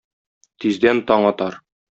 [0.65, 1.63] Тиздән таң атар.